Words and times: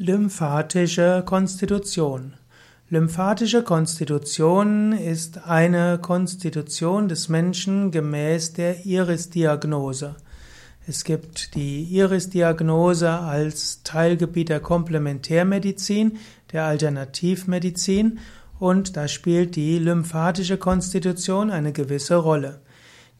Lymphatische 0.00 1.24
Konstitution. 1.26 2.34
Lymphatische 2.88 3.64
Konstitution 3.64 4.92
ist 4.92 5.48
eine 5.48 5.98
Konstitution 5.98 7.08
des 7.08 7.28
Menschen 7.28 7.90
gemäß 7.90 8.52
der 8.52 8.86
Iris-Diagnose. 8.86 10.14
Es 10.86 11.02
gibt 11.02 11.56
die 11.56 11.82
Iris-Diagnose 11.82 13.10
als 13.10 13.82
Teilgebiet 13.82 14.50
der 14.50 14.60
Komplementärmedizin, 14.60 16.18
der 16.52 16.66
Alternativmedizin 16.66 18.20
und 18.60 18.96
da 18.96 19.08
spielt 19.08 19.56
die 19.56 19.80
lymphatische 19.80 20.58
Konstitution 20.58 21.50
eine 21.50 21.72
gewisse 21.72 22.14
Rolle. 22.14 22.60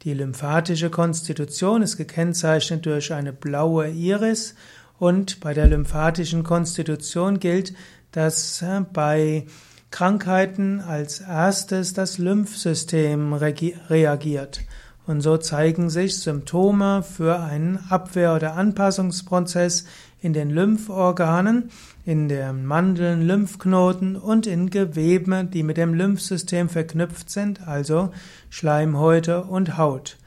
Die 0.02 0.14
lymphatische 0.14 0.90
Konstitution 0.90 1.82
ist 1.82 1.96
gekennzeichnet 1.96 2.86
durch 2.86 3.12
eine 3.12 3.32
blaue 3.32 3.88
Iris 3.88 4.54
und 4.98 5.40
bei 5.40 5.54
der 5.54 5.68
lymphatischen 5.68 6.42
Konstitution 6.42 7.40
gilt, 7.40 7.74
dass 8.12 8.62
äh, 8.62 8.82
bei 8.92 9.46
Krankheiten 9.90 10.80
als 10.80 11.20
erstes 11.20 11.94
das 11.94 12.18
Lymphsystem 12.18 13.32
reagiert. 13.32 14.60
Und 15.06 15.22
so 15.22 15.38
zeigen 15.38 15.88
sich 15.88 16.18
Symptome 16.18 17.02
für 17.02 17.40
einen 17.40 17.78
Abwehr- 17.88 18.36
oder 18.36 18.54
Anpassungsprozess 18.56 19.86
in 20.20 20.34
den 20.34 20.50
Lymphorganen, 20.50 21.70
in 22.04 22.28
den 22.28 22.66
Mandeln, 22.66 23.22
Lymphknoten 23.22 24.16
und 24.16 24.46
in 24.46 24.68
Geweben, 24.68 25.50
die 25.50 25.62
mit 25.62 25.78
dem 25.78 25.94
Lymphsystem 25.94 26.68
verknüpft 26.68 27.30
sind, 27.30 27.66
also 27.66 28.10
Schleimhäute 28.50 29.44
und 29.44 29.78
Haut. 29.78 30.18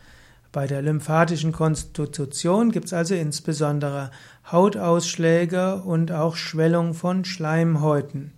Bei 0.52 0.68
der 0.68 0.82
lymphatischen 0.82 1.54
Konstitution 1.54 2.72
gibt 2.72 2.88
es 2.88 2.94
also 2.94 3.16
insbesondere 3.16 4.12
Hautausschläge 4.52 5.78
und 5.78 6.12
auch 6.12 6.36
Schwellung 6.36 6.94
von 6.94 7.24
Schleimhäuten. 7.24 8.34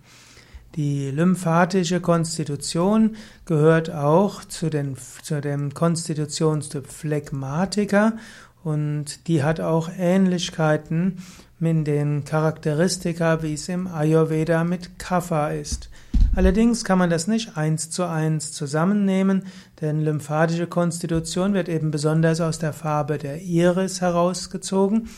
Die 0.76 1.10
lymphatische 1.10 2.00
Konstitution 2.00 3.16
gehört 3.46 3.90
auch 3.90 4.44
zu, 4.44 4.70
den, 4.70 4.96
zu 5.22 5.40
dem 5.40 5.74
Konstitutionstyp 5.74 6.86
Phlegmatiker 6.86 8.14
und 8.62 9.26
die 9.26 9.42
hat 9.42 9.60
auch 9.60 9.88
Ähnlichkeiten 9.96 11.18
mit 11.58 11.86
den 11.86 12.24
Charakteristika, 12.24 13.42
wie 13.42 13.54
es 13.54 13.68
im 13.68 13.86
Ayurveda 13.86 14.64
mit 14.64 14.98
Kapha 14.98 15.48
ist. 15.48 15.90
Allerdings 16.36 16.84
kann 16.84 16.98
man 16.98 17.10
das 17.10 17.28
nicht 17.28 17.56
eins 17.56 17.90
zu 17.90 18.04
eins 18.04 18.50
zusammennehmen, 18.50 19.44
denn 19.80 20.00
lymphatische 20.00 20.66
Konstitution 20.66 21.54
wird 21.54 21.68
eben 21.68 21.92
besonders 21.92 22.40
aus 22.40 22.58
der 22.58 22.72
Farbe 22.72 23.18
der 23.18 23.40
Iris 23.42 24.00
herausgezogen 24.00 25.08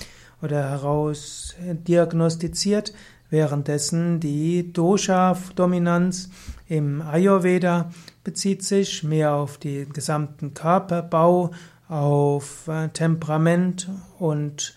oder 0.42 0.68
heraus 0.68 1.54
diagnostiziert, 1.62 2.92
währenddessen 3.30 4.20
die 4.20 4.72
Dosha-Dominanz 4.74 6.28
im 6.68 7.00
Ayurveda 7.00 7.90
bezieht 8.22 8.62
sich 8.62 9.02
mehr 9.02 9.32
auf 9.32 9.56
den 9.56 9.92
gesamten 9.92 10.52
Körperbau, 10.52 11.52
auf 11.88 12.66
äh, 12.68 12.88
Temperament 12.88 13.88
und 14.18 14.74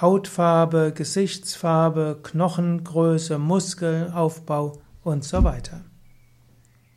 Hautfarbe, 0.00 0.92
Gesichtsfarbe, 0.94 2.20
Knochengröße, 2.22 3.38
Muskelaufbau 3.38 4.78
und 5.02 5.24
so 5.24 5.44
weiter. 5.44 5.84